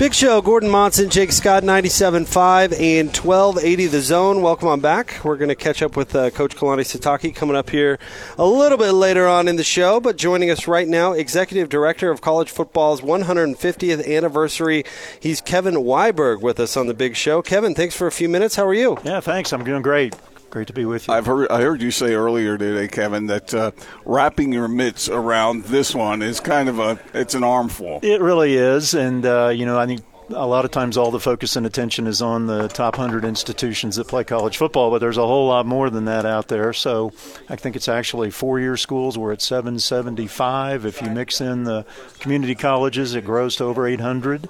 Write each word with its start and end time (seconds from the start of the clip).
Big 0.00 0.14
Show, 0.14 0.40
Gordon 0.40 0.70
Monson, 0.70 1.10
Jake 1.10 1.30
Scott, 1.30 1.62
97.5 1.62 2.72
and 2.80 3.14
1280 3.14 3.86
The 3.86 4.00
Zone. 4.00 4.40
Welcome 4.40 4.68
on 4.68 4.80
back. 4.80 5.22
We're 5.22 5.36
going 5.36 5.50
to 5.50 5.54
catch 5.54 5.82
up 5.82 5.94
with 5.94 6.16
uh, 6.16 6.30
Coach 6.30 6.56
Kalani 6.56 6.86
Sitake 6.86 7.34
coming 7.34 7.54
up 7.54 7.68
here 7.68 7.98
a 8.38 8.46
little 8.46 8.78
bit 8.78 8.92
later 8.92 9.28
on 9.28 9.46
in 9.46 9.56
the 9.56 9.62
show, 9.62 10.00
but 10.00 10.16
joining 10.16 10.50
us 10.50 10.66
right 10.66 10.88
now, 10.88 11.12
Executive 11.12 11.68
Director 11.68 12.10
of 12.10 12.22
College 12.22 12.48
Football's 12.48 13.02
150th 13.02 14.08
anniversary. 14.08 14.84
He's 15.20 15.42
Kevin 15.42 15.74
Weiberg 15.74 16.40
with 16.40 16.58
us 16.60 16.78
on 16.78 16.86
the 16.86 16.94
Big 16.94 17.14
Show. 17.14 17.42
Kevin, 17.42 17.74
thanks 17.74 17.94
for 17.94 18.06
a 18.06 18.12
few 18.12 18.30
minutes. 18.30 18.56
How 18.56 18.66
are 18.66 18.72
you? 18.72 18.96
Yeah, 19.04 19.20
thanks. 19.20 19.52
I'm 19.52 19.64
doing 19.64 19.82
great. 19.82 20.14
Great 20.50 20.66
to 20.66 20.72
be 20.72 20.84
with 20.84 21.06
you. 21.06 21.14
I've 21.14 21.26
heard 21.26 21.48
I 21.48 21.62
heard 21.62 21.80
you 21.80 21.92
say 21.92 22.14
earlier 22.14 22.58
today, 22.58 22.88
Kevin, 22.88 23.26
that 23.26 23.54
uh, 23.54 23.70
wrapping 24.04 24.52
your 24.52 24.66
mitts 24.66 25.08
around 25.08 25.64
this 25.64 25.94
one 25.94 26.22
is 26.22 26.40
kind 26.40 26.68
of 26.68 26.80
a 26.80 26.98
it's 27.14 27.34
an 27.34 27.44
armful. 27.44 28.00
It 28.02 28.20
really 28.20 28.54
is, 28.54 28.94
and 28.94 29.24
uh, 29.24 29.48
you 29.48 29.64
know 29.64 29.78
I 29.78 29.86
think 29.86 30.02
a 30.32 30.46
lot 30.46 30.64
of 30.64 30.70
times 30.70 30.96
all 30.96 31.10
the 31.10 31.20
focus 31.20 31.56
and 31.56 31.66
attention 31.66 32.06
is 32.06 32.22
on 32.22 32.46
the 32.46 32.68
top 32.68 32.96
100 32.96 33.24
institutions 33.24 33.96
that 33.96 34.08
play 34.08 34.24
college 34.24 34.56
football, 34.56 34.90
but 34.90 34.98
there's 34.98 35.16
a 35.16 35.26
whole 35.26 35.48
lot 35.48 35.66
more 35.66 35.90
than 35.90 36.04
that 36.04 36.24
out 36.24 36.48
there. 36.48 36.72
So 36.72 37.12
I 37.48 37.56
think 37.56 37.76
it's 37.76 37.88
actually 37.88 38.30
four 38.30 38.60
year 38.60 38.76
schools. 38.76 39.18
We're 39.18 39.32
at 39.32 39.42
775. 39.42 40.86
If 40.86 41.02
you 41.02 41.10
mix 41.10 41.40
in 41.40 41.64
the 41.64 41.84
community 42.18 42.54
colleges, 42.54 43.14
it 43.14 43.24
grows 43.24 43.56
to 43.56 43.64
over 43.64 43.86
800. 43.86 44.48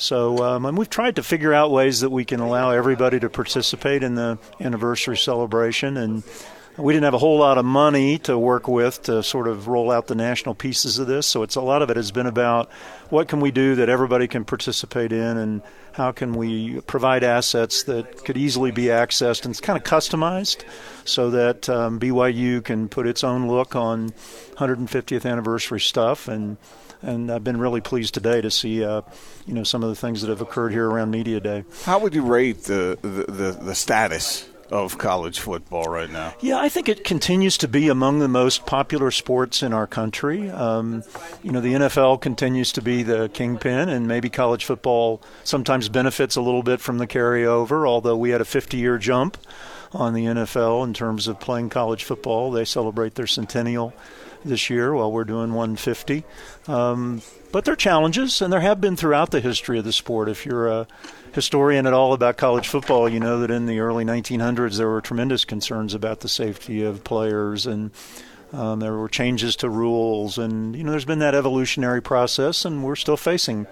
So 0.00 0.38
um, 0.38 0.64
and 0.64 0.78
we've 0.78 0.88
tried 0.88 1.16
to 1.16 1.22
figure 1.22 1.52
out 1.52 1.70
ways 1.70 2.00
that 2.00 2.08
we 2.08 2.24
can 2.24 2.40
allow 2.40 2.70
everybody 2.70 3.20
to 3.20 3.28
participate 3.28 4.02
in 4.02 4.14
the 4.14 4.38
anniversary 4.58 5.18
celebration 5.18 5.98
and 5.98 6.22
we 6.76 6.92
didn't 6.92 7.04
have 7.04 7.14
a 7.14 7.18
whole 7.18 7.38
lot 7.38 7.58
of 7.58 7.64
money 7.64 8.18
to 8.18 8.38
work 8.38 8.68
with 8.68 9.02
to 9.02 9.22
sort 9.22 9.48
of 9.48 9.68
roll 9.68 9.90
out 9.90 10.06
the 10.06 10.14
national 10.14 10.54
pieces 10.54 10.98
of 10.98 11.06
this. 11.06 11.26
So 11.26 11.42
it's 11.42 11.56
a 11.56 11.60
lot 11.60 11.82
of 11.82 11.90
it 11.90 11.96
has 11.96 12.10
been 12.10 12.26
about 12.26 12.70
what 13.08 13.28
can 13.28 13.40
we 13.40 13.50
do 13.50 13.74
that 13.76 13.88
everybody 13.88 14.28
can 14.28 14.44
participate 14.44 15.12
in, 15.12 15.36
and 15.36 15.62
how 15.92 16.12
can 16.12 16.34
we 16.34 16.80
provide 16.82 17.24
assets 17.24 17.82
that 17.84 18.24
could 18.24 18.36
easily 18.36 18.70
be 18.70 18.84
accessed 18.84 19.44
and 19.44 19.50
it's 19.50 19.60
kind 19.60 19.76
of 19.76 19.84
customized, 19.84 20.64
so 21.04 21.30
that 21.30 21.68
um, 21.68 21.98
BYU 21.98 22.62
can 22.62 22.88
put 22.88 23.06
its 23.06 23.24
own 23.24 23.48
look 23.48 23.74
on 23.74 24.10
150th 24.56 25.28
anniversary 25.28 25.80
stuff 25.80 26.28
and 26.28 26.56
and 27.02 27.30
I've 27.30 27.42
been 27.42 27.58
really 27.58 27.80
pleased 27.80 28.12
today 28.12 28.42
to 28.42 28.50
see, 28.50 28.84
uh, 28.84 29.00
you 29.46 29.54
know, 29.54 29.64
some 29.64 29.82
of 29.82 29.88
the 29.88 29.96
things 29.96 30.20
that 30.20 30.28
have 30.28 30.42
occurred 30.42 30.70
here 30.70 30.86
around 30.86 31.10
Media 31.10 31.40
Day. 31.40 31.64
How 31.84 31.98
would 31.98 32.14
you 32.14 32.22
rate 32.22 32.64
the 32.64 32.98
the, 33.00 33.32
the, 33.32 33.52
the 33.52 33.74
status 33.74 34.46
of 34.70 34.98
college 34.98 35.40
football 35.40 35.84
right 35.84 36.10
now? 36.10 36.34
Yeah, 36.40 36.58
I 36.58 36.68
think 36.68 36.88
it 36.88 37.04
continues 37.04 37.58
to 37.58 37.68
be 37.68 37.88
among 37.88 38.18
the 38.18 38.28
most 38.28 38.66
popular 38.66 39.10
sports 39.10 39.62
in 39.62 39.72
our 39.72 39.86
country. 39.86 40.50
Um, 40.50 41.02
you 41.42 41.52
know, 41.52 41.60
the 41.60 41.74
NFL 41.74 42.20
continues 42.20 42.72
to 42.72 42.82
be 42.82 43.02
the 43.02 43.28
kingpin, 43.28 43.88
and 43.88 44.06
maybe 44.06 44.28
college 44.30 44.64
football 44.64 45.22
sometimes 45.44 45.88
benefits 45.88 46.36
a 46.36 46.40
little 46.40 46.62
bit 46.62 46.80
from 46.80 46.98
the 46.98 47.06
carryover, 47.06 47.86
although 47.86 48.16
we 48.16 48.30
had 48.30 48.40
a 48.40 48.44
50 48.44 48.76
year 48.76 48.98
jump 48.98 49.36
on 49.92 50.14
the 50.14 50.24
NFL 50.24 50.84
in 50.84 50.94
terms 50.94 51.26
of 51.26 51.40
playing 51.40 51.68
college 51.68 52.04
football. 52.04 52.50
They 52.50 52.64
celebrate 52.64 53.14
their 53.16 53.26
centennial 53.26 53.92
this 54.44 54.70
year 54.70 54.94
while 54.94 55.10
we're 55.10 55.24
doing 55.24 55.52
150. 55.52 56.24
Um, 56.66 57.22
but 57.52 57.64
there 57.64 57.72
are 57.72 57.76
challenges, 57.76 58.40
and 58.40 58.52
there 58.52 58.60
have 58.60 58.80
been 58.80 58.96
throughout 58.96 59.30
the 59.30 59.40
history 59.40 59.78
of 59.78 59.84
the 59.84 59.92
sport. 59.92 60.28
If 60.28 60.46
you're 60.46 60.68
a 60.68 60.86
historian 61.32 61.86
at 61.86 61.92
all 61.92 62.12
about 62.12 62.36
college 62.36 62.68
football, 62.68 63.08
you 63.08 63.20
know 63.20 63.40
that 63.40 63.50
in 63.50 63.66
the 63.66 63.80
early 63.80 64.04
1900s 64.04 64.76
there 64.76 64.88
were 64.88 65.00
tremendous 65.00 65.44
concerns 65.44 65.94
about 65.94 66.20
the 66.20 66.28
safety 66.28 66.82
of 66.82 67.04
players 67.04 67.66
and 67.66 67.90
um, 68.52 68.80
there 68.80 68.94
were 68.94 69.08
changes 69.08 69.56
to 69.56 69.68
rules, 69.68 70.36
and 70.36 70.74
you 70.74 70.82
know 70.82 70.90
there's 70.90 71.04
been 71.04 71.20
that 71.20 71.34
evolutionary 71.34 72.02
process, 72.02 72.64
and 72.64 72.82
we're 72.82 72.96
still 72.96 73.16
facing 73.16 73.66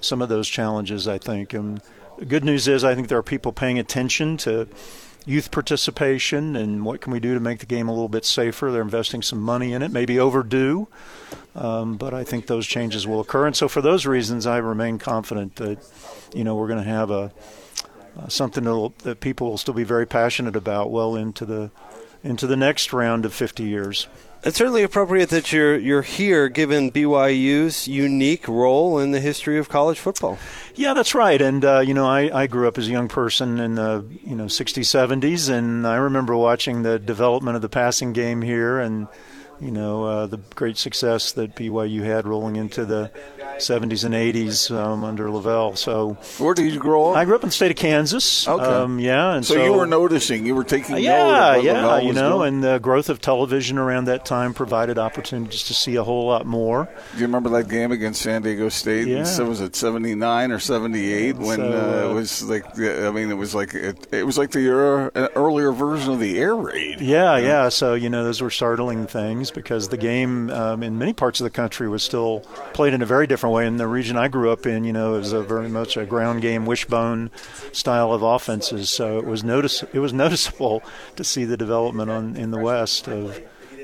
some 0.00 0.22
of 0.22 0.28
those 0.28 0.48
challenges. 0.48 1.06
I 1.06 1.18
think, 1.18 1.52
and 1.52 1.82
the 2.18 2.24
good 2.24 2.44
news 2.44 2.66
is 2.66 2.82
I 2.82 2.94
think 2.94 3.08
there 3.08 3.18
are 3.18 3.22
people 3.22 3.52
paying 3.52 3.78
attention 3.78 4.38
to 4.38 4.68
youth 5.24 5.50
participation 5.50 6.56
and 6.56 6.84
what 6.84 7.00
can 7.00 7.12
we 7.12 7.20
do 7.20 7.34
to 7.34 7.40
make 7.40 7.60
the 7.60 7.66
game 7.66 7.88
a 7.88 7.92
little 7.92 8.08
bit 8.08 8.24
safer. 8.24 8.70
They're 8.70 8.82
investing 8.82 9.22
some 9.22 9.40
money 9.40 9.72
in 9.72 9.82
it, 9.82 9.90
maybe 9.90 10.18
overdue, 10.18 10.88
um, 11.54 11.96
but 11.96 12.12
I 12.14 12.24
think 12.24 12.46
those 12.46 12.66
changes 12.66 13.06
will 13.06 13.20
occur. 13.20 13.46
And 13.46 13.56
so, 13.56 13.68
for 13.68 13.80
those 13.80 14.06
reasons, 14.06 14.46
I 14.46 14.58
remain 14.58 14.98
confident 14.98 15.56
that 15.56 15.78
you 16.34 16.44
know 16.44 16.56
we're 16.56 16.68
going 16.68 16.82
to 16.82 16.90
have 16.90 17.10
a 17.10 17.32
uh, 18.18 18.28
something 18.28 18.64
that 18.64 19.20
people 19.20 19.48
will 19.50 19.58
still 19.58 19.74
be 19.74 19.84
very 19.84 20.06
passionate 20.06 20.54
about 20.54 20.90
well 20.90 21.16
into 21.16 21.46
the 21.46 21.70
into 22.22 22.46
the 22.46 22.56
next 22.56 22.92
round 22.92 23.24
of 23.24 23.34
50 23.34 23.64
years. 23.64 24.06
It's 24.44 24.58
certainly 24.58 24.82
appropriate 24.82 25.28
that 25.28 25.52
you're 25.52 25.78
you're 25.78 26.02
here, 26.02 26.48
given 26.48 26.90
BYU's 26.90 27.86
unique 27.86 28.48
role 28.48 28.98
in 28.98 29.12
the 29.12 29.20
history 29.20 29.56
of 29.56 29.68
college 29.68 30.00
football. 30.00 30.36
Yeah, 30.74 30.94
that's 30.94 31.14
right. 31.14 31.40
And 31.40 31.64
uh, 31.64 31.78
you 31.78 31.94
know, 31.94 32.06
I, 32.06 32.42
I 32.42 32.46
grew 32.48 32.66
up 32.66 32.76
as 32.76 32.88
a 32.88 32.90
young 32.90 33.06
person 33.06 33.60
in 33.60 33.76
the 33.76 34.04
you 34.24 34.34
know 34.34 34.46
60s, 34.46 34.82
70s, 34.82 35.48
and 35.48 35.86
I 35.86 35.94
remember 35.94 36.36
watching 36.36 36.82
the 36.82 36.98
development 36.98 37.54
of 37.54 37.62
the 37.62 37.68
passing 37.68 38.12
game 38.12 38.42
here 38.42 38.80
and 38.80 39.06
you 39.60 39.70
know, 39.70 40.04
uh, 40.04 40.26
the 40.26 40.38
great 40.54 40.76
success 40.76 41.32
that 41.32 41.54
BYU 41.54 42.02
had 42.02 42.26
rolling 42.26 42.56
into 42.56 42.84
the 42.84 43.10
70s 43.56 44.04
and 44.04 44.14
80s 44.14 44.76
um, 44.76 45.04
under 45.04 45.28
LaVell. 45.28 45.78
So, 45.78 46.14
where 46.42 46.54
did 46.54 46.72
you 46.72 46.80
grow 46.80 47.10
up? 47.10 47.16
I 47.16 47.24
grew 47.24 47.36
up 47.36 47.42
in 47.42 47.48
the 47.48 47.54
state 47.54 47.70
of 47.70 47.76
Kansas. 47.76 48.48
Okay. 48.48 48.64
Um, 48.64 48.98
yeah, 48.98 49.34
and 49.34 49.46
so, 49.46 49.54
so, 49.54 49.64
you 49.64 49.72
were 49.72 49.86
noticing, 49.86 50.44
you 50.44 50.54
were 50.54 50.64
taking 50.64 50.96
yeah, 50.98 51.52
note. 51.52 51.64
yeah, 51.64 51.98
you 52.00 52.12
know, 52.12 52.38
doing. 52.38 52.54
and 52.54 52.64
the 52.64 52.78
growth 52.78 53.08
of 53.08 53.20
television 53.20 53.78
around 53.78 54.06
that 54.06 54.24
time 54.24 54.52
provided 54.52 54.98
opportunities 54.98 55.64
to 55.64 55.74
see 55.74 55.96
a 55.96 56.02
whole 56.02 56.26
lot 56.26 56.46
more. 56.46 56.88
Do 57.12 57.18
you 57.18 57.26
remember 57.26 57.50
that 57.50 57.68
game 57.68 57.92
against 57.92 58.22
San 58.22 58.42
Diego 58.42 58.68
State? 58.68 59.06
Yeah. 59.06 59.24
So 59.24 59.44
was 59.44 59.60
it 59.60 59.76
79 59.76 60.50
or 60.50 60.58
78 60.58 61.36
when 61.36 61.58
So, 61.58 61.72
uh, 61.72 62.06
uh, 62.06 62.10
it 62.10 62.14
was 62.14 62.42
like 62.42 62.78
I 62.78 63.10
mean 63.10 63.30
it 63.30 63.36
was 63.36 63.54
like 63.54 63.74
it, 63.74 64.08
it 64.12 64.24
was 64.24 64.38
like 64.38 64.50
the 64.50 64.60
era, 64.60 65.10
earlier 65.36 65.72
version 65.72 66.12
of 66.12 66.20
the 66.20 66.38
air 66.38 66.56
raid. 66.56 67.00
Yeah, 67.00 67.36
yeah. 67.36 67.68
So 67.68 67.94
you 67.94 68.10
know, 68.10 68.24
those 68.24 68.40
were 68.40 68.50
startling 68.50 69.06
things 69.06 69.51
because 69.54 69.88
the 69.88 69.96
game 69.96 70.50
um, 70.50 70.82
in 70.82 70.98
many 70.98 71.12
parts 71.12 71.40
of 71.40 71.44
the 71.44 71.50
country 71.50 71.88
was 71.88 72.02
still 72.02 72.40
played 72.72 72.94
in 72.94 73.02
a 73.02 73.06
very 73.06 73.26
different 73.26 73.54
way. 73.54 73.66
In 73.66 73.76
the 73.76 73.86
region 73.86 74.16
I 74.16 74.28
grew 74.28 74.50
up 74.50 74.66
in, 74.66 74.84
you 74.84 74.92
know, 74.92 75.14
it 75.14 75.18
was 75.18 75.32
a 75.32 75.42
very 75.42 75.68
much 75.68 75.96
a 75.96 76.04
ground 76.04 76.42
game, 76.42 76.66
wishbone 76.66 77.30
style 77.72 78.12
of 78.12 78.22
offenses. 78.22 78.90
So 78.90 79.18
it 79.18 79.26
was 79.26 79.44
notice 79.44 79.82
it 79.92 79.98
was 79.98 80.12
noticeable 80.24 80.82
to 81.16 81.24
see 81.24 81.44
the 81.44 81.56
development 81.56 82.10
on 82.10 82.36
in 82.36 82.50
the 82.50 82.58
West 82.58 83.08
of 83.08 83.40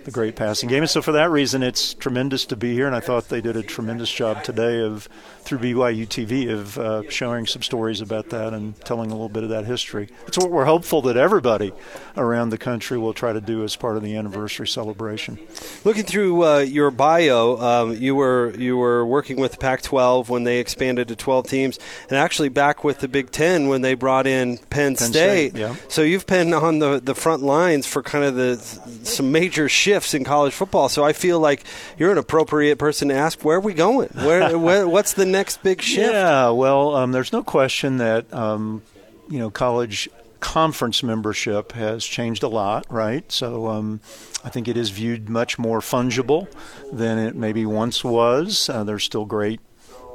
the 0.08 0.14
great 0.14 0.36
passing 0.36 0.70
game. 0.70 0.82
And 0.82 0.90
so 0.90 1.02
for 1.02 1.12
that 1.12 1.30
reason, 1.30 1.62
it's 1.62 1.92
tremendous 1.92 2.46
to 2.46 2.56
be 2.56 2.72
here. 2.72 2.86
And 2.86 2.96
I 2.96 3.00
thought 3.00 3.28
they 3.28 3.42
did 3.42 3.56
a 3.56 3.62
tremendous 3.62 4.10
job 4.10 4.42
today 4.42 4.80
of 4.80 5.06
through 5.48 5.58
BYU 5.58 6.06
TV 6.06 6.50
of 6.50 6.78
uh, 6.78 7.08
showing 7.08 7.46
some 7.46 7.62
stories 7.62 8.02
about 8.02 8.28
that 8.28 8.52
and 8.52 8.78
telling 8.84 9.10
a 9.10 9.14
little 9.14 9.30
bit 9.30 9.44
of 9.44 9.48
that 9.48 9.64
history. 9.64 10.10
It's 10.26 10.36
what 10.36 10.50
we're 10.50 10.66
hopeful 10.66 11.00
that 11.02 11.16
everybody 11.16 11.72
around 12.18 12.50
the 12.50 12.58
country 12.58 12.98
will 12.98 13.14
try 13.14 13.32
to 13.32 13.40
do 13.40 13.64
as 13.64 13.74
part 13.74 13.96
of 13.96 14.02
the 14.02 14.14
anniversary 14.14 14.68
celebration. 14.68 15.38
Looking 15.84 16.04
through 16.04 16.44
uh, 16.44 16.58
your 16.58 16.90
bio, 16.90 17.56
um, 17.56 17.96
you 17.96 18.14
were 18.14 18.54
you 18.58 18.76
were 18.76 19.06
working 19.06 19.40
with 19.40 19.52
the 19.52 19.58
Pac-12 19.58 20.28
when 20.28 20.44
they 20.44 20.58
expanded 20.58 21.08
to 21.08 21.16
12 21.16 21.48
teams, 21.48 21.78
and 22.10 22.18
actually 22.18 22.50
back 22.50 22.84
with 22.84 22.98
the 22.98 23.08
Big 23.08 23.30
Ten 23.30 23.68
when 23.68 23.80
they 23.80 23.94
brought 23.94 24.26
in 24.26 24.58
Penn, 24.58 24.96
Penn 24.96 24.96
State, 24.96 25.56
yeah. 25.56 25.76
So 25.88 26.02
you've 26.02 26.26
been 26.26 26.52
on 26.52 26.78
the 26.78 27.00
the 27.00 27.14
front 27.14 27.42
lines 27.42 27.86
for 27.86 28.02
kind 28.02 28.24
of 28.24 28.34
the 28.34 28.56
some 29.04 29.32
major 29.32 29.68
shifts 29.68 29.97
in 30.14 30.24
college 30.24 30.52
football. 30.52 30.88
So 30.88 31.04
I 31.04 31.12
feel 31.12 31.40
like 31.40 31.64
you're 31.98 32.12
an 32.12 32.18
appropriate 32.18 32.78
person 32.78 33.08
to 33.08 33.14
ask 33.14 33.44
where 33.44 33.56
are 33.56 33.60
we 33.60 33.74
going? 33.74 34.08
Where, 34.10 34.58
where 34.58 34.88
what's 34.88 35.12
the 35.12 35.26
next 35.26 35.62
big 35.62 35.82
shift? 35.82 36.12
Yeah, 36.12 36.50
well, 36.50 36.94
um, 36.96 37.12
there's 37.12 37.32
no 37.32 37.42
question 37.42 37.98
that 37.98 38.32
um, 38.32 38.82
you 39.28 39.38
know 39.38 39.50
college 39.50 40.08
conference 40.40 41.02
membership 41.02 41.72
has 41.72 42.04
changed 42.04 42.42
a 42.42 42.48
lot, 42.48 42.86
right? 42.90 43.30
So 43.30 43.66
um, 43.68 44.00
I 44.44 44.50
think 44.50 44.68
it 44.68 44.76
is 44.76 44.90
viewed 44.90 45.28
much 45.28 45.58
more 45.58 45.80
fungible 45.80 46.48
than 46.92 47.18
it 47.18 47.34
maybe 47.34 47.66
once 47.66 48.04
was. 48.04 48.68
Uh, 48.68 48.84
there's 48.84 49.04
still 49.04 49.24
great. 49.24 49.60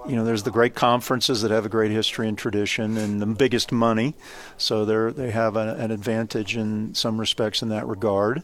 You 0.07 0.17
know, 0.17 0.25
there's 0.25 0.43
the 0.43 0.51
great 0.51 0.75
conferences 0.75 1.41
that 1.41 1.51
have 1.51 1.65
a 1.65 1.69
great 1.69 1.91
history 1.91 2.27
and 2.27 2.37
tradition 2.37 2.97
and 2.97 3.21
the 3.21 3.25
biggest 3.25 3.71
money, 3.71 4.15
so 4.57 4.83
they 4.83 5.23
they 5.23 5.31
have 5.31 5.55
a, 5.55 5.75
an 5.75 5.91
advantage 5.91 6.57
in 6.57 6.93
some 6.93 7.19
respects 7.19 7.61
in 7.61 7.69
that 7.69 7.87
regard. 7.87 8.43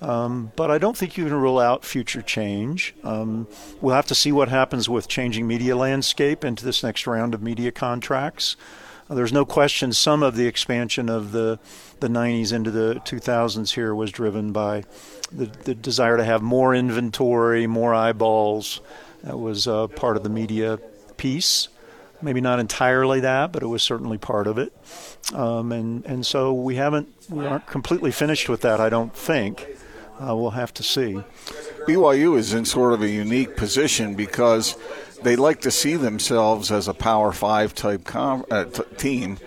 Um, 0.00 0.52
but 0.54 0.70
I 0.70 0.78
don't 0.78 0.96
think 0.96 1.16
you 1.16 1.24
can 1.24 1.34
rule 1.34 1.58
out 1.58 1.84
future 1.84 2.22
change. 2.22 2.94
Um, 3.02 3.48
we'll 3.80 3.94
have 3.94 4.06
to 4.06 4.14
see 4.14 4.32
what 4.32 4.48
happens 4.48 4.88
with 4.88 5.08
changing 5.08 5.46
media 5.46 5.76
landscape 5.76 6.44
into 6.44 6.64
this 6.64 6.82
next 6.82 7.06
round 7.06 7.34
of 7.34 7.42
media 7.42 7.72
contracts. 7.72 8.56
Uh, 9.10 9.14
there's 9.14 9.32
no 9.32 9.44
question 9.44 9.92
some 9.92 10.22
of 10.22 10.36
the 10.36 10.46
expansion 10.46 11.08
of 11.08 11.32
the 11.32 11.58
the 12.00 12.08
90s 12.08 12.52
into 12.52 12.70
the 12.70 13.00
2000s 13.04 13.74
here 13.74 13.92
was 13.92 14.12
driven 14.12 14.52
by 14.52 14.84
the, 15.32 15.46
the 15.46 15.74
desire 15.74 16.16
to 16.16 16.24
have 16.24 16.42
more 16.42 16.74
inventory, 16.74 17.66
more 17.66 17.92
eyeballs. 17.92 18.80
That 19.24 19.38
was 19.38 19.66
uh, 19.66 19.88
part 19.88 20.16
of 20.16 20.22
the 20.22 20.28
media 20.28 20.78
piece. 21.18 21.68
Maybe 22.20 22.40
not 22.40 22.58
entirely 22.58 23.20
that, 23.20 23.52
but 23.52 23.62
it 23.62 23.66
was 23.66 23.82
certainly 23.82 24.18
part 24.18 24.46
of 24.48 24.58
it. 24.58 24.72
Um, 25.34 25.70
and 25.70 26.04
and 26.04 26.26
so 26.26 26.52
we 26.52 26.74
haven't 26.76 27.08
we 27.30 27.46
aren't 27.46 27.66
completely 27.66 28.10
finished 28.10 28.48
with 28.48 28.62
that. 28.62 28.80
I 28.80 28.88
don't 28.88 29.14
think. 29.14 29.66
Uh, 30.20 30.34
we'll 30.34 30.50
have 30.50 30.74
to 30.74 30.82
see. 30.82 31.22
BYU 31.86 32.36
is 32.36 32.52
in 32.52 32.64
sort 32.64 32.92
of 32.92 33.02
a 33.02 33.08
unique 33.08 33.56
position 33.56 34.16
because 34.16 34.76
they 35.22 35.36
like 35.36 35.60
to 35.60 35.70
see 35.70 35.94
themselves 35.94 36.72
as 36.72 36.88
a 36.88 36.94
Power 36.94 37.30
Five 37.30 37.72
type 37.74 38.04
com- 38.04 38.44
uh, 38.50 38.64
t- 38.64 38.82
team, 38.96 39.38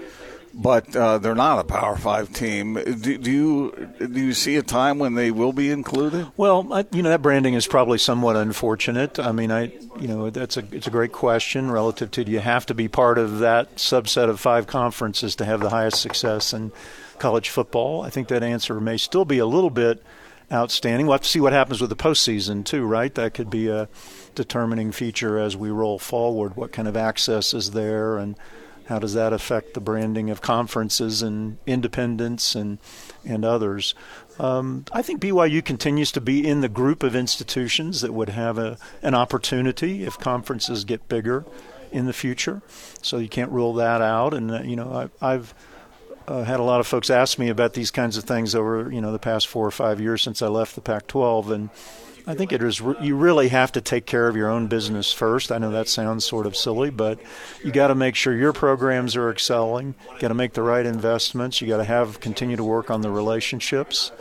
but 0.53 0.95
uh, 0.95 1.17
they're 1.17 1.35
not 1.35 1.59
a 1.59 1.63
Power 1.63 1.95
Five 1.95 2.33
team. 2.33 2.73
Do, 2.73 3.17
do, 3.17 3.31
you 3.31 3.89
do 3.99 4.19
you 4.19 4.33
see 4.33 4.55
a 4.57 4.61
time 4.61 4.99
when 4.99 5.15
they 5.15 5.31
will 5.31 5.53
be 5.53 5.69
included? 5.71 6.27
Well, 6.37 6.71
I, 6.71 6.85
you 6.91 7.01
know 7.01 7.09
that 7.09 7.21
branding 7.21 7.53
is 7.53 7.67
probably 7.67 7.97
somewhat 7.97 8.35
unfortunate. 8.35 9.19
I 9.19 9.31
mean, 9.31 9.51
I 9.51 9.73
you 9.99 10.07
know 10.07 10.29
that's 10.29 10.57
a 10.57 10.63
it's 10.71 10.87
a 10.87 10.91
great 10.91 11.11
question 11.11 11.71
relative 11.71 12.11
to 12.11 12.23
do 12.23 12.31
you 12.31 12.39
have 12.39 12.65
to 12.67 12.73
be 12.73 12.87
part 12.87 13.17
of 13.17 13.39
that 13.39 13.75
subset 13.75 14.29
of 14.29 14.39
five 14.39 14.67
conferences 14.67 15.35
to 15.37 15.45
have 15.45 15.59
the 15.59 15.69
highest 15.69 16.01
success 16.01 16.53
in 16.53 16.71
college 17.19 17.49
football? 17.49 18.01
I 18.01 18.09
think 18.09 18.27
that 18.29 18.43
answer 18.43 18.79
may 18.79 18.97
still 18.97 19.25
be 19.25 19.37
a 19.37 19.45
little 19.45 19.69
bit 19.69 20.03
outstanding. 20.51 21.05
We'll 21.05 21.13
have 21.13 21.21
to 21.21 21.29
see 21.29 21.39
what 21.39 21.53
happens 21.53 21.79
with 21.79 21.89
the 21.89 21.95
postseason 21.95 22.65
too, 22.65 22.83
right? 22.83 23.13
That 23.15 23.33
could 23.33 23.49
be 23.49 23.69
a 23.69 23.87
determining 24.35 24.91
feature 24.91 25.37
as 25.37 25.55
we 25.55 25.69
roll 25.69 25.97
forward. 25.97 26.57
What 26.57 26.71
kind 26.71 26.87
of 26.87 26.97
access 26.97 27.53
is 27.53 27.71
there, 27.71 28.17
and 28.17 28.35
how 28.91 28.99
does 28.99 29.13
that 29.13 29.31
affect 29.31 29.73
the 29.73 29.79
branding 29.79 30.29
of 30.29 30.41
conferences 30.41 31.21
and 31.21 31.57
independents 31.65 32.55
and 32.55 32.77
and 33.25 33.45
others? 33.45 33.95
Um, 34.37 34.83
I 34.91 35.01
think 35.01 35.21
BYU 35.21 35.63
continues 35.63 36.11
to 36.11 36.19
be 36.19 36.45
in 36.45 36.59
the 36.59 36.67
group 36.67 37.01
of 37.01 37.15
institutions 37.15 38.01
that 38.01 38.13
would 38.13 38.29
have 38.29 38.57
a, 38.57 38.77
an 39.01 39.15
opportunity 39.15 40.03
if 40.03 40.17
conferences 40.17 40.83
get 40.83 41.07
bigger 41.07 41.45
in 41.91 42.05
the 42.05 42.11
future. 42.11 42.61
So 43.01 43.17
you 43.17 43.29
can't 43.29 43.51
rule 43.51 43.73
that 43.75 44.01
out. 44.01 44.33
And 44.33 44.51
uh, 44.51 44.61
you 44.63 44.75
know, 44.75 45.09
I, 45.21 45.33
I've 45.33 45.53
uh, 46.27 46.43
had 46.43 46.59
a 46.59 46.63
lot 46.63 46.81
of 46.81 46.87
folks 46.87 47.09
ask 47.09 47.39
me 47.39 47.47
about 47.47 47.73
these 47.73 47.91
kinds 47.91 48.17
of 48.17 48.25
things 48.25 48.53
over 48.53 48.91
you 48.91 48.99
know 48.99 49.13
the 49.13 49.19
past 49.19 49.47
four 49.47 49.65
or 49.65 49.71
five 49.71 50.01
years 50.01 50.21
since 50.21 50.41
I 50.41 50.47
left 50.47 50.75
the 50.75 50.81
Pac-12, 50.81 51.49
and 51.49 51.69
I 52.27 52.35
think 52.35 52.51
it 52.51 52.61
is 52.61 52.79
you 52.79 53.15
really 53.15 53.49
have 53.49 53.71
to 53.73 53.81
take 53.81 54.05
care 54.05 54.27
of 54.27 54.35
your 54.35 54.49
own 54.49 54.67
business 54.67 55.11
first. 55.11 55.51
I 55.51 55.57
know 55.57 55.71
that 55.71 55.87
sounds 55.87 56.25
sort 56.25 56.45
of 56.45 56.55
silly, 56.55 56.89
but 56.89 57.19
you 57.63 57.71
got 57.71 57.87
to 57.87 57.95
make 57.95 58.15
sure 58.15 58.35
your 58.35 58.53
programs 58.53 59.15
are 59.15 59.29
excelling. 59.29 59.95
Got 60.19 60.29
to 60.29 60.33
make 60.33 60.53
the 60.53 60.61
right 60.61 60.85
investments. 60.85 61.61
You 61.61 61.67
got 61.67 61.77
to 61.77 61.83
have 61.83 62.19
continue 62.19 62.55
to 62.55 62.63
work 62.63 62.89
on 62.89 63.01
the 63.01 63.09
relationships. 63.09 64.11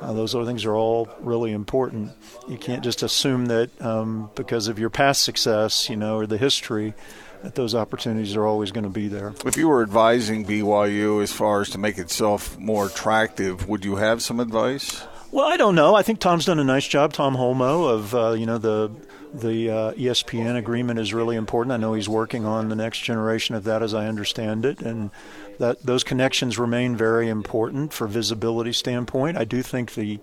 Uh, 0.00 0.12
those 0.12 0.34
other 0.34 0.44
things 0.44 0.64
are 0.64 0.74
all 0.74 1.08
really 1.20 1.52
important. 1.52 2.12
You 2.48 2.56
can't 2.56 2.84
just 2.84 3.02
assume 3.02 3.46
that 3.46 3.70
um, 3.82 4.30
because 4.34 4.68
of 4.68 4.78
your 4.78 4.90
past 4.90 5.22
success, 5.22 5.88
you 5.90 5.96
know, 5.96 6.18
or 6.18 6.26
the 6.26 6.38
history, 6.38 6.94
that 7.42 7.54
those 7.54 7.74
opportunities 7.74 8.36
are 8.36 8.46
always 8.46 8.70
going 8.70 8.84
to 8.84 8.90
be 8.90 9.08
there. 9.08 9.34
If 9.44 9.56
you 9.56 9.68
were 9.68 9.82
advising 9.82 10.44
BYU 10.44 11.22
as 11.22 11.32
far 11.32 11.60
as 11.60 11.70
to 11.70 11.78
make 11.78 11.98
itself 11.98 12.58
more 12.58 12.86
attractive, 12.86 13.68
would 13.68 13.84
you 13.84 13.96
have 13.96 14.22
some 14.22 14.40
advice? 14.40 15.04
Well, 15.30 15.46
I 15.46 15.58
don't 15.58 15.74
know. 15.74 15.94
I 15.94 16.02
think 16.02 16.20
Tom's 16.20 16.46
done 16.46 16.58
a 16.58 16.64
nice 16.64 16.88
job, 16.88 17.12
Tom 17.12 17.34
Holmoe, 17.34 17.92
of 17.92 18.14
uh, 18.14 18.30
you 18.30 18.46
know 18.46 18.56
the 18.56 18.90
the 19.34 19.70
uh, 19.70 19.92
ESPN 19.92 20.56
agreement 20.56 20.98
is 20.98 21.12
really 21.12 21.36
important. 21.36 21.72
I 21.72 21.76
know 21.76 21.92
he's 21.92 22.08
working 22.08 22.46
on 22.46 22.70
the 22.70 22.76
next 22.76 23.00
generation 23.00 23.54
of 23.54 23.64
that, 23.64 23.82
as 23.82 23.92
I 23.92 24.06
understand 24.06 24.64
it, 24.64 24.80
and 24.80 25.10
that 25.58 25.82
those 25.82 26.02
connections 26.02 26.58
remain 26.58 26.96
very 26.96 27.28
important 27.28 27.92
for 27.92 28.06
visibility 28.06 28.72
standpoint. 28.72 29.36
I 29.36 29.44
do 29.44 29.62
think 29.62 29.94
the 29.94 30.18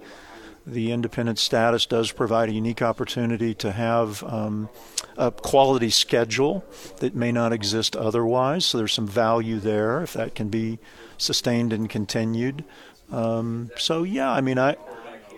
the 0.66 0.92
independent 0.92 1.38
status 1.38 1.86
does 1.86 2.12
provide 2.12 2.50
a 2.50 2.54
unique 2.54 2.82
opportunity 2.82 3.54
to 3.54 3.72
have 3.72 4.24
um, 4.24 4.70
a 5.16 5.30
quality 5.30 5.92
schedule 5.92 6.66
that 6.98 7.14
may 7.14 7.32
not 7.32 7.54
exist 7.54 7.96
otherwise. 7.96 8.66
So 8.66 8.80
there's 8.80 8.94
some 8.94 9.08
value 9.08 9.60
there 9.60 10.02
if 10.02 10.14
that 10.14 10.34
can 10.34 10.50
be 10.50 10.80
sustained 11.20 11.72
and 11.72 11.88
continued. 11.88 12.64
Um, 13.12 13.72
so 13.78 14.04
yeah, 14.04 14.32
I 14.32 14.42
mean, 14.42 14.58
I 14.58 14.78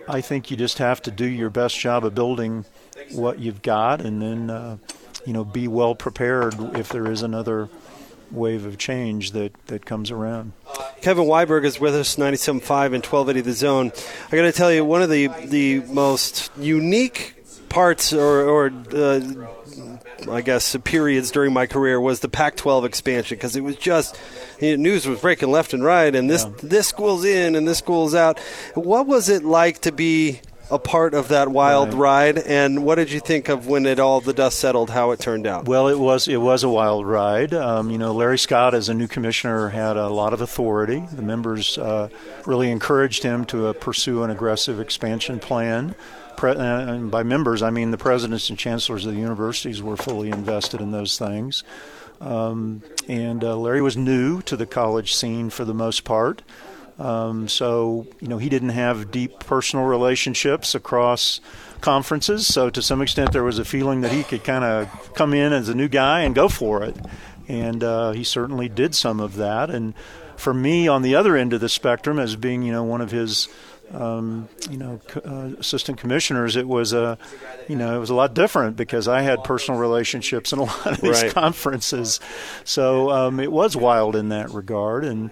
I 0.08 0.20
think 0.20 0.50
you 0.50 0.56
just 0.56 0.78
have 0.78 1.02
to 1.02 1.10
do 1.10 1.26
your 1.26 1.50
best 1.50 1.78
job 1.78 2.04
of 2.04 2.14
building 2.14 2.64
what 3.12 3.38
you've 3.38 3.62
got, 3.62 4.00
and 4.00 4.22
then 4.22 4.50
uh, 4.50 4.78
you 5.26 5.32
know 5.32 5.44
be 5.44 5.68
well 5.68 5.94
prepared 5.94 6.54
if 6.76 6.88
there 6.88 7.10
is 7.10 7.22
another 7.22 7.68
wave 8.30 8.64
of 8.64 8.78
change 8.78 9.32
that, 9.32 9.52
that 9.66 9.86
comes 9.86 10.10
around. 10.10 10.52
Kevin 11.00 11.24
Weiberg 11.24 11.64
is 11.64 11.80
with 11.80 11.94
us, 11.94 12.16
97.5 12.16 12.58
and 12.86 13.04
1280 13.04 13.40
The 13.40 13.52
Zone. 13.52 13.92
I 14.30 14.36
got 14.36 14.42
to 14.42 14.52
tell 14.52 14.72
you, 14.72 14.84
one 14.84 15.02
of 15.02 15.10
the, 15.10 15.28
the 15.46 15.80
most 15.80 16.50
unique 16.58 17.37
parts 17.68 18.12
or, 18.12 18.48
or 18.48 18.72
uh, 18.94 19.20
I 20.30 20.40
guess, 20.40 20.76
periods 20.84 21.30
during 21.30 21.52
my 21.52 21.66
career 21.66 22.00
was 22.00 22.20
the 22.20 22.28
Pac-12 22.28 22.84
expansion 22.84 23.36
because 23.36 23.56
it 23.56 23.62
was 23.62 23.76
just 23.76 24.18
you 24.60 24.76
know, 24.76 24.82
news 24.82 25.06
was 25.06 25.20
breaking 25.20 25.50
left 25.50 25.72
and 25.72 25.84
right, 25.84 26.14
and 26.14 26.28
this 26.28 26.44
yeah. 26.44 26.52
this 26.62 26.88
school's 26.88 27.24
in 27.24 27.54
and 27.54 27.66
this 27.66 27.78
school's 27.78 28.14
out. 28.14 28.38
What 28.74 29.06
was 29.06 29.28
it 29.28 29.44
like 29.44 29.80
to 29.80 29.92
be 29.92 30.40
a 30.70 30.78
part 30.78 31.14
of 31.14 31.28
that 31.28 31.48
wild 31.48 31.94
right. 31.94 32.34
ride, 32.34 32.38
and 32.38 32.84
what 32.84 32.96
did 32.96 33.10
you 33.10 33.20
think 33.20 33.48
of 33.48 33.66
when 33.66 33.86
it 33.86 33.98
all 33.98 34.20
the 34.20 34.32
dust 34.32 34.58
settled? 34.58 34.90
How 34.90 35.10
it 35.12 35.20
turned 35.20 35.46
out? 35.46 35.66
Well, 35.66 35.88
it 35.88 35.98
was 35.98 36.28
it 36.28 36.40
was 36.40 36.62
a 36.62 36.68
wild 36.68 37.06
ride. 37.06 37.54
Um, 37.54 37.90
you 37.90 37.98
know, 37.98 38.12
Larry 38.12 38.38
Scott, 38.38 38.74
as 38.74 38.88
a 38.88 38.94
new 38.94 39.08
commissioner, 39.08 39.70
had 39.70 39.96
a 39.96 40.08
lot 40.08 40.32
of 40.32 40.40
authority. 40.40 41.04
The 41.12 41.22
members 41.22 41.78
uh, 41.78 42.08
really 42.46 42.70
encouraged 42.70 43.22
him 43.22 43.44
to 43.46 43.68
uh, 43.68 43.72
pursue 43.72 44.22
an 44.22 44.30
aggressive 44.30 44.80
expansion 44.80 45.38
plan. 45.38 45.94
Pre- 46.36 46.52
uh, 46.52 46.92
and 46.92 47.10
by 47.10 47.22
members, 47.22 47.62
I 47.62 47.70
mean 47.70 47.90
the 47.90 47.98
presidents 47.98 48.48
and 48.50 48.58
chancellors 48.58 49.06
of 49.06 49.14
the 49.14 49.20
universities 49.20 49.82
were 49.82 49.96
fully 49.96 50.30
invested 50.30 50.80
in 50.80 50.90
those 50.90 51.18
things. 51.18 51.64
Um, 52.20 52.82
and 53.08 53.42
uh, 53.44 53.56
Larry 53.56 53.80
was 53.80 53.96
new 53.96 54.42
to 54.42 54.56
the 54.56 54.66
college 54.66 55.14
scene 55.14 55.50
for 55.50 55.64
the 55.64 55.74
most 55.74 56.04
part. 56.04 56.42
Um, 56.98 57.46
so, 57.46 58.06
you 58.20 58.28
know, 58.28 58.38
he 58.38 58.48
didn't 58.48 58.70
have 58.70 59.10
deep 59.10 59.38
personal 59.40 59.84
relationships 59.86 60.74
across 60.74 61.40
conferences. 61.80 62.46
So, 62.46 62.70
to 62.70 62.82
some 62.82 63.02
extent, 63.02 63.32
there 63.32 63.44
was 63.44 63.58
a 63.58 63.64
feeling 63.64 64.00
that 64.00 64.12
he 64.12 64.24
could 64.24 64.42
kind 64.42 64.64
of 64.64 65.14
come 65.14 65.32
in 65.32 65.52
as 65.52 65.68
a 65.68 65.74
new 65.74 65.88
guy 65.88 66.22
and 66.22 66.34
go 66.34 66.48
for 66.48 66.82
it. 66.82 66.96
And 67.46 67.82
uh, 67.82 68.12
he 68.12 68.24
certainly 68.24 68.68
did 68.68 68.94
some 68.94 69.20
of 69.20 69.36
that. 69.36 69.70
And 69.70 69.94
for 70.36 70.52
me, 70.52 70.88
on 70.88 71.02
the 71.02 71.14
other 71.14 71.36
end 71.36 71.52
of 71.52 71.60
the 71.60 71.68
spectrum, 71.68 72.18
as 72.18 72.36
being, 72.36 72.62
you 72.62 72.72
know, 72.72 72.84
one 72.84 73.00
of 73.00 73.10
his 73.10 73.48
um, 73.92 74.48
you 74.70 74.76
know, 74.76 75.00
uh, 75.24 75.50
assistant 75.58 75.98
commissioners, 75.98 76.56
it 76.56 76.66
was 76.66 76.92
a, 76.92 77.18
you 77.68 77.76
know, 77.76 77.96
it 77.96 77.98
was 77.98 78.10
a 78.10 78.14
lot 78.14 78.34
different 78.34 78.76
because 78.76 79.08
I 79.08 79.22
had 79.22 79.44
personal 79.44 79.80
relationships 79.80 80.52
in 80.52 80.58
a 80.58 80.64
lot 80.64 80.86
of 80.86 81.00
these 81.00 81.22
right. 81.22 81.32
conferences, 81.32 82.20
so 82.64 83.10
um, 83.10 83.40
it 83.40 83.50
was 83.50 83.76
wild 83.76 84.16
in 84.16 84.28
that 84.28 84.50
regard. 84.50 85.04
And 85.04 85.30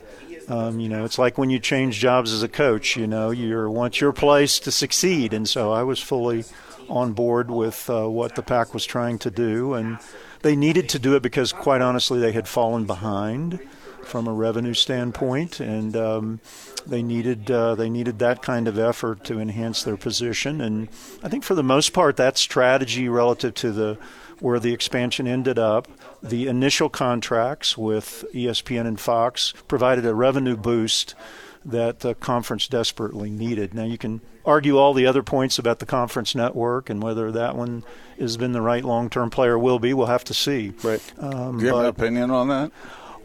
um, 0.48 0.81
you 0.81 0.88
know, 0.88 1.04
it's 1.04 1.19
like 1.19 1.38
when 1.38 1.50
you 1.50 1.58
change 1.58 1.98
jobs 1.98 2.32
as 2.32 2.43
a 2.43 2.48
coach. 2.48 2.96
You 2.96 3.06
know, 3.06 3.31
you 3.31 3.70
want 3.70 4.00
your 4.00 4.12
place 4.12 4.58
to 4.60 4.70
succeed, 4.70 5.32
and 5.32 5.48
so 5.48 5.72
I 5.72 5.82
was 5.82 6.00
fully 6.00 6.44
on 6.88 7.12
board 7.12 7.50
with 7.50 7.90
uh, 7.90 8.08
what 8.08 8.34
the 8.34 8.43
Pac 8.43 8.72
was 8.72 8.84
trying 8.84 9.19
to 9.19 9.31
do, 9.31 9.75
and 9.75 9.98
they 10.43 10.56
needed 10.56 10.88
to 10.90 10.98
do 10.98 11.16
it 11.16 11.22
because, 11.22 11.52
quite 11.52 11.81
honestly, 11.82 12.20
they 12.20 12.32
had 12.32 12.46
fallen 12.46 12.84
behind 12.84 13.60
from 14.04 14.28
a 14.28 14.32
revenue 14.32 14.75
standpoint, 14.75 15.59
and 15.59 15.97
um, 15.97 16.40
they 16.87 17.02
needed 17.02 17.50
uh, 17.50 17.75
they 17.75 17.90
needed 17.90 18.18
that 18.20 18.42
kind 18.42 18.68
of 18.68 18.78
effort 18.78 19.25
to 19.25 19.40
enhance 19.40 19.82
their 19.82 19.97
position. 19.97 20.61
And 20.61 20.88
I 21.23 21.28
think 21.28 21.44
for 21.44 21.54
the 21.54 21.64
most 21.64 21.92
part, 21.92 22.16
that 22.16 22.38
strategy 22.38 23.09
relative 23.09 23.54
to 23.54 23.73
the 23.73 23.99
where 24.40 24.59
the 24.59 24.73
expansion 24.73 25.26
ended 25.26 25.59
up 25.59 25.88
the 26.23 26.47
initial 26.47 26.88
contracts 26.88 27.76
with 27.76 28.25
ESPN 28.35 28.87
and 28.87 29.00
Fox 29.00 29.52
provided 29.69 30.05
a 30.05 30.14
revenue 30.14 30.57
boost 30.57 31.14
that 31.64 32.00
the 32.00 32.14
conference 32.14 32.69
desperately 32.69 33.31
needed. 33.31 33.75
Now, 33.75 33.85
you 33.85 33.99
can 33.99 34.21
argue 34.45 34.78
all 34.78 34.95
the 34.95 35.07
other 35.07 35.23
points 35.23 35.59
about 35.59 35.81
the 35.81 35.87
conference 35.87 36.35
network 36.35 36.88
and 36.88 37.02
whether 37.02 37.33
that 37.33 37.57
one 37.57 37.83
has 38.19 38.37
been 38.37 38.52
the 38.52 38.62
right 38.62 38.85
long 38.85 39.11
term 39.11 39.31
player 39.31 39.59
will 39.59 39.78
be. 39.78 39.93
We'll 39.93 40.07
have 40.07 40.25
to 40.25 40.35
see. 40.35 40.73
Right. 40.83 41.02
Um, 41.19 41.59
Do 41.59 41.64
you 41.64 41.75
have 41.75 41.81
an 41.81 41.87
opinion 41.87 42.31
on 42.31 42.49
that? 42.49 42.71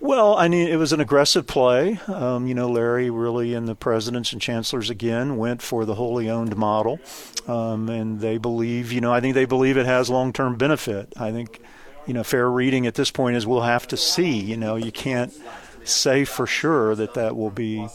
Well, 0.02 0.36
I 0.36 0.48
mean, 0.48 0.68
it 0.68 0.78
was 0.78 0.92
an 0.92 1.00
aggressive 1.00 1.48
play. 1.48 2.00
Um, 2.08 2.48
you 2.48 2.56
know, 2.56 2.70
Larry 2.70 3.10
really 3.10 3.54
and 3.54 3.68
the 3.68 3.76
presidents 3.76 4.34
and 4.34 4.42
chancellors 4.42 4.90
again 4.90 5.38
went 5.38 5.62
for 5.62 5.86
the 5.86 5.96
wholly 5.96 6.30
owned 6.30 6.58
model. 6.58 7.00
Um, 7.48 7.88
and 7.88 8.20
they 8.20 8.38
believe, 8.38 8.92
you 8.92 9.00
know, 9.00 9.14
I 9.14 9.22
think 9.22 9.36
they 9.36 9.46
believe 9.46 9.78
it 9.78 9.86
has 9.86 10.10
long 10.10 10.34
term 10.34 10.58
benefit. 10.58 11.14
I 11.16 11.32
think 11.32 11.62
you 12.06 12.14
know, 12.14 12.24
fair 12.24 12.50
reading 12.50 12.88
at 12.88 12.96
this 12.96 13.12
point 13.12 13.36
is 13.36 13.46
we'll 13.46 13.62
have 13.62 13.88
to 13.88 13.98
see. 13.98 14.40
You 14.40 14.58
know, 14.58 14.76
you 14.76 14.92
can't 14.92 15.34
say 15.84 16.26
for 16.26 16.46
sure 16.48 16.96
that 16.96 17.14
that 17.14 17.36
will 17.36 17.50
be 17.50 17.88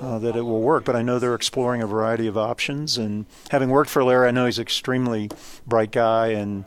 uh, 0.00 0.18
that 0.18 0.36
it 0.36 0.42
will 0.42 0.60
work. 0.60 0.84
But 0.84 0.96
I 0.96 1.02
know 1.02 1.18
they're 1.18 1.34
exploring 1.34 1.82
a 1.82 1.86
variety 1.86 2.26
of 2.26 2.36
options. 2.36 2.98
And 2.98 3.26
having 3.50 3.70
worked 3.70 3.90
for 3.90 4.04
Larry, 4.04 4.28
I 4.28 4.30
know 4.30 4.46
he's 4.46 4.58
an 4.58 4.62
extremely 4.62 5.30
bright 5.66 5.90
guy, 5.90 6.28
and 6.28 6.64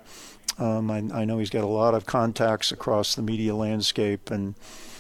um, 0.60 0.92
I, 0.92 1.22
I, 1.22 1.26
know 1.26 1.38
he's 1.38 1.50
got 1.50 1.64
a 1.64 1.68
lot 1.68 1.94
of 1.94 2.06
contacts 2.06 2.72
across 2.72 3.16
the 3.16 3.22
media 3.22 3.56
landscape. 3.56 4.30
And 4.30 4.56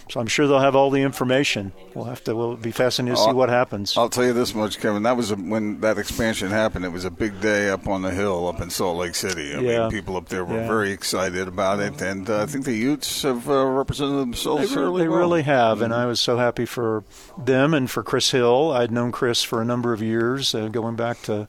so 0.09 0.19
I'm 0.19 0.27
sure 0.27 0.47
they'll 0.47 0.59
have 0.59 0.75
all 0.75 0.89
the 0.89 1.01
information. 1.01 1.71
We'll 1.93 2.05
have 2.05 2.23
to. 2.23 2.35
We'll 2.35 2.55
be 2.55 2.71
fascinated 2.71 3.17
to 3.17 3.23
see 3.25 3.33
what 3.33 3.49
happens. 3.49 3.95
I'll 3.95 4.09
tell 4.09 4.25
you 4.25 4.33
this 4.33 4.55
much, 4.55 4.79
Kevin. 4.79 5.03
That 5.03 5.15
was 5.15 5.29
a, 5.29 5.35
when 5.35 5.81
that 5.81 5.99
expansion 5.99 6.49
happened. 6.49 6.85
It 6.85 6.91
was 6.91 7.05
a 7.05 7.11
big 7.11 7.39
day 7.41 7.69
up 7.69 7.87
on 7.87 8.01
the 8.01 8.09
hill, 8.09 8.47
up 8.47 8.59
in 8.59 8.71
Salt 8.71 8.97
Lake 8.97 9.13
City. 9.13 9.53
I 9.53 9.59
yeah. 9.59 9.79
mean, 9.81 9.91
people 9.91 10.17
up 10.17 10.29
there 10.29 10.43
were 10.43 10.61
yeah. 10.61 10.67
very 10.67 10.91
excited 10.91 11.47
about 11.47 11.79
it, 11.79 12.01
and 12.01 12.27
uh, 12.27 12.41
I 12.41 12.45
think 12.47 12.65
the 12.65 12.73
Utes 12.73 13.21
have 13.21 13.47
uh, 13.47 13.65
represented 13.65 14.17
themselves 14.19 14.73
they 14.73 14.81
really, 14.81 15.03
They 15.03 15.09
well. 15.09 15.19
really 15.19 15.43
have, 15.43 15.77
mm-hmm. 15.77 15.85
and 15.85 15.93
I 15.93 16.07
was 16.07 16.19
so 16.19 16.37
happy 16.37 16.65
for 16.65 17.03
them 17.37 17.75
and 17.75 17.89
for 17.89 18.01
Chris 18.01 18.31
Hill. 18.31 18.71
I'd 18.71 18.91
known 18.91 19.11
Chris 19.11 19.43
for 19.43 19.61
a 19.61 19.65
number 19.65 19.93
of 19.93 20.01
years, 20.01 20.55
uh, 20.55 20.69
going 20.69 20.95
back 20.95 21.21
to 21.23 21.47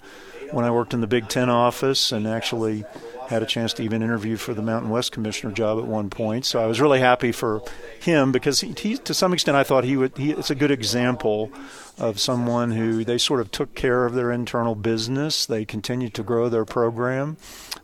when 0.52 0.64
I 0.66 0.70
worked 0.70 0.92
in 0.92 1.00
the 1.00 1.06
Big 1.06 1.28
Ten 1.28 1.48
office 1.48 2.12
and 2.12 2.26
actually 2.26 2.84
had 3.30 3.44
a 3.44 3.46
chance 3.46 3.72
to 3.72 3.84
even 3.84 4.02
interview 4.02 4.37
for 4.37 4.54
the 4.54 4.60
Mountain 4.60 4.90
West 4.90 5.12
commissioner 5.12 5.52
job 5.52 5.78
at 5.78 5.87
one 5.87 6.10
point. 6.10 6.44
So 6.44 6.60
I 6.60 6.66
was 6.66 6.80
really 6.80 6.99
happy 6.99 7.30
for 7.30 7.62
him 8.00 8.32
because 8.32 8.60
he, 8.60 8.75
he 8.76 8.96
to 8.96 9.14
some 9.14 9.32
extent, 9.32 9.56
I 9.56 9.62
thought 9.62 9.84
he 9.84 9.96
would. 9.96 10.18
He, 10.18 10.32
it's 10.32 10.50
a 10.50 10.56
good 10.56 10.72
example 10.72 11.52
of 11.96 12.18
someone 12.18 12.72
who 12.72 13.04
they 13.04 13.18
sort 13.18 13.40
of 13.40 13.52
took 13.52 13.76
care 13.76 14.04
of 14.04 14.14
their 14.14 14.32
internal 14.32 14.75
business. 14.75 15.46
They 15.46 15.64
continued 15.64 16.12
to 16.14 16.25
grow 16.25 16.49
their 16.49 16.64
program. 16.64 17.37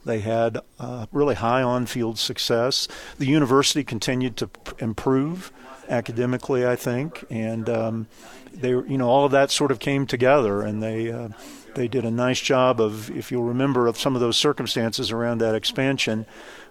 They 0.05 0.19
had 0.19 0.59
uh, 0.81 1.07
really 1.13 1.37
high 1.37 1.63
on-field 1.63 2.19
success. 2.19 2.89
The 3.19 3.27
university 3.27 3.85
continued 3.85 4.37
to 4.39 4.51
improve 4.81 5.53
academically, 5.89 6.67
I 6.67 6.75
think, 6.75 7.25
and 7.31 7.69
um, 7.69 8.07
they, 8.53 8.71
you 8.71 8.99
know, 8.99 9.09
all 9.09 9.25
of 9.25 9.31
that 9.31 9.53
sort 9.53 9.71
of 9.71 9.79
came 9.79 10.07
together, 10.07 10.61
and 10.61 10.83
they. 10.83 11.13
Uh, 11.13 11.29
they 11.77 11.87
did 11.87 12.05
a 12.05 12.11
nice 12.11 12.41
job 12.41 12.81
of, 12.81 13.11
if 13.17 13.31
you'll 13.31 13.45
remember, 13.45 13.87
of 13.87 13.99
some 13.99 14.15
of 14.15 14.21
those 14.21 14.37
circumstances 14.37 15.13
around 15.13 15.39
that 15.39 15.55
expansion. 15.55 16.27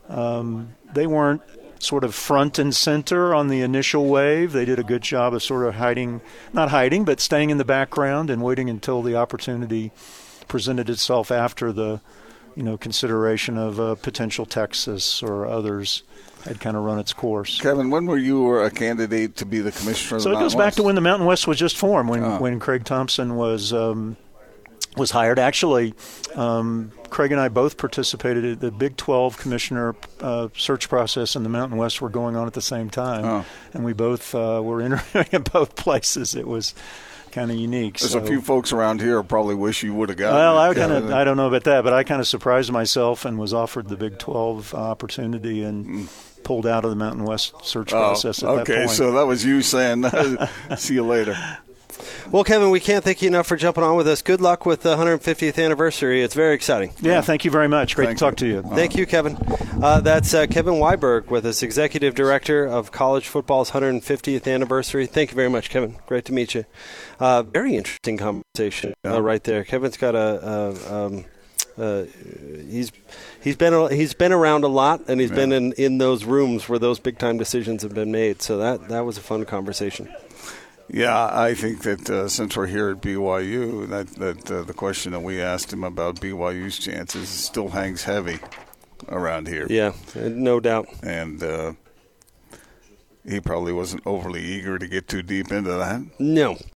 Um, 0.10 0.76
they 0.94 1.08
weren't 1.08 1.42
sort 1.80 2.04
of 2.04 2.16
front 2.16 2.58
and 2.58 2.76
center 2.76 3.34
on 3.34 3.48
the 3.48 3.62
initial 3.62 4.08
wave. 4.08 4.52
They 4.52 4.66
did 4.66 4.80
a 4.80 4.84
good 4.84 5.04
job 5.04 5.34
of 5.34 5.44
sort 5.44 5.66
of 5.66 5.76
hiding, 5.76 6.22
not 6.52 6.70
hiding, 6.70 7.06
but 7.06 7.20
staying 7.20 7.52
in 7.52 7.58
the 7.58 7.66
background 7.66 8.30
and 8.30 8.44
waiting 8.44 8.70
until 8.70 9.02
the 9.02 9.16
opportunity 9.16 9.92
presented 10.48 10.90
itself 10.90 11.32
after 11.32 11.72
the, 11.72 12.02
you 12.56 12.64
know, 12.64 12.78
consideration 12.78 13.58
of 13.58 13.80
uh, 13.80 13.96
potential 13.96 14.46
Texas 14.46 15.22
or 15.22 15.46
others 15.46 16.04
had 16.46 16.60
kind 16.60 16.78
of 16.78 16.84
run 16.84 17.00
its 17.00 17.14
course. 17.14 17.60
Kevin, 17.60 17.90
when 17.90 18.06
were 18.06 18.18
you 18.18 18.56
a 18.58 18.70
candidate 18.70 19.36
to 19.38 19.46
be 19.46 19.60
the 19.60 19.72
commissioner? 19.72 20.20
so 20.20 20.32
it 20.32 20.36
goes 20.36 20.56
back 20.56 20.74
to 20.76 20.84
when 20.84 20.96
the 20.96 21.02
Mountain 21.02 21.28
West 21.28 21.48
was 21.48 21.58
just 21.58 21.78
formed, 21.78 22.10
when 22.10 22.24
oh. 22.24 22.40
when 22.40 22.60
Craig 22.60 22.86
Thompson 22.86 23.36
was 23.36 23.74
um, 23.74 24.16
was 24.98 25.12
hired. 25.12 25.40
Actually, 25.40 25.94
um, 26.36 26.92
Craig 27.10 27.32
and 27.32 27.40
I 27.40 27.48
both 27.48 27.78
participated 27.78 28.44
in 28.44 28.60
the 28.60 28.72
Big 28.72 28.98
12 28.98 29.38
commissioner 29.38 29.96
uh, 30.20 30.50
search 30.56 30.90
process 30.90 31.36
and 31.36 31.46
the 31.46 31.50
Mountain 31.50 31.78
West 31.78 32.02
were 32.02 32.10
going 32.10 32.36
on 32.36 32.48
at 32.48 32.54
the 32.54 32.62
same 32.62 32.90
time, 32.90 33.26
oh. 33.26 33.46
and 33.74 33.86
we 33.86 33.94
both 33.94 34.36
uh, 34.36 34.62
were 34.64 34.82
interviewing 34.86 35.28
in 35.32 35.44
both 35.44 35.76
places. 35.76 36.36
It 36.36 36.48
was 36.48 36.74
kind 37.32 37.52
of 37.52 37.58
unique. 37.58 38.00
There's 38.00 38.14
so. 38.14 38.20
a 38.20 38.26
few 38.26 38.42
folks 38.42 38.72
around 38.72 39.02
here 39.02 39.22
probably 39.22 39.56
wish 39.56 39.84
you 39.84 39.94
would 39.94 40.10
have 40.10 40.18
gotten. 40.18 40.36
Well. 40.36 40.58
I 40.58 40.74
kind 40.74 40.92
of 40.92 41.12
I 41.12 41.24
don't 41.24 41.38
know 41.38 41.48
about 41.48 41.66
that, 41.66 41.84
but 41.84 41.94
I 41.94 42.04
kind 42.04 42.22
of 42.22 42.28
surprised 42.28 42.72
myself 42.72 43.26
and 43.26 43.38
was 43.38 43.54
offered 43.54 43.90
the 43.90 43.98
Big 43.98 44.18
12 44.20 44.74
opportunity 44.74 45.64
and. 45.64 45.86
Mm. 45.86 46.32
Pulled 46.46 46.68
out 46.68 46.84
of 46.84 46.92
the 46.92 46.96
Mountain 46.96 47.24
West 47.24 47.56
search 47.64 47.92
oh, 47.92 47.98
process 47.98 48.44
at 48.44 48.50
okay, 48.50 48.74
that 48.74 48.86
point. 48.86 48.92
so 48.92 49.14
that 49.14 49.26
was 49.26 49.44
you 49.44 49.64
saying, 49.64 50.06
"See 50.78 50.94
you 50.94 51.04
later." 51.04 51.36
Well, 52.32 52.44
Kevin, 52.44 52.72
we 52.72 52.80
can't 52.80 53.04
thank 53.04 53.22
you 53.22 53.28
enough 53.28 53.48
for 53.48 53.56
jumping 53.56 53.84
on 53.84 53.96
with 53.96 54.08
us. 54.08 54.22
Good 54.22 54.42
luck 54.42 54.66
with 54.66 54.82
the 54.82 54.96
150th 54.96 55.64
anniversary. 55.64 56.22
It's 56.24 56.34
very 56.34 56.56
exciting. 56.56 56.92
Yeah, 57.00 57.22
thank 57.22 57.46
you 57.46 57.52
very 57.52 57.68
much. 57.68 57.96
Great 57.96 58.08
thank 58.08 58.18
to 58.18 58.26
talk 58.26 58.42
you. 58.42 58.62
to 58.62 58.68
you. 58.68 58.76
Thank 58.76 58.96
you, 58.96 59.06
Kevin. 59.06 59.38
Uh, 59.82 60.02
that's 60.02 60.34
uh, 60.34 60.48
Kevin 60.48 60.76
Weiberg 60.76 61.28
with 61.28 61.46
us, 61.46 61.62
Executive 61.62 62.16
Director 62.16 62.66
of 62.66 62.92
College 62.92 63.28
Football's 63.28 63.72
150th 63.72 64.52
anniversary. 64.52 65.06
Thank 65.06 65.32
you 65.32 65.36
very 65.36 65.50
much, 65.50 65.70
Kevin. 65.70 65.98
Great 66.08 66.26
to 66.26 66.34
meet 66.34 66.56
you. 66.56 66.66
Uh, 67.20 67.44
very 67.44 67.76
interesting 67.76 68.18
conversation 68.18 68.96
uh, 69.06 69.22
right 69.22 69.44
there. 69.44 69.64
Kevin's 69.64 69.98
got 69.98 70.16
a. 70.16 70.20
a 70.20 71.06
um, 71.06 71.26
uh, 71.78 72.06
he's 72.70 72.90
he's 73.42 73.58
been 73.58 73.92
he's 73.92 74.14
been 74.14 74.32
around 74.32 74.64
a 74.64 74.68
lot, 74.70 75.02
and 75.10 75.20
he's 75.20 75.30
yeah. 75.30 75.36
been 75.36 75.52
in, 75.52 75.74
in 75.74 75.98
those 75.98 76.24
rooms 76.24 76.70
where 76.70 76.80
those 76.80 77.00
big 77.00 77.18
time 77.18 77.38
decisions 77.38 77.84
have 77.84 77.94
been 77.94 78.14
made. 78.14 78.42
So 78.42 78.58
that 78.58 78.88
that 78.88 79.02
was 79.02 79.18
a 79.18 79.22
fun 79.22 79.44
conversation. 79.44 80.08
Yeah, 80.88 81.30
I 81.32 81.56
think 81.56 81.82
that 81.84 82.10
uh, 82.10 82.28
since 82.30 82.56
we're 82.56 82.68
here 82.68 82.90
at 82.92 83.02
BYU, 83.02 83.88
that 83.90 84.08
that 84.16 84.52
uh, 84.52 84.64
the 84.64 84.74
question 84.74 85.14
that 85.14 85.22
we 85.22 85.42
asked 85.42 85.74
him 85.74 85.84
about 85.84 86.18
BYU's 86.18 86.78
chances 86.78 87.28
still 87.28 87.70
hangs 87.70 88.04
heavy 88.04 88.40
around 89.10 89.48
here. 89.48 89.66
Yeah, 89.70 89.94
no 90.16 90.60
doubt. 90.60 90.88
And 91.02 91.42
uh, 91.42 91.74
he 93.28 93.40
probably 93.40 93.74
wasn't 93.74 94.04
overly 94.06 94.44
eager 94.44 94.78
to 94.78 94.88
get 94.88 95.08
too 95.08 95.24
deep 95.24 95.52
into 95.52 95.72
that. 95.72 96.02
No, 96.20 96.58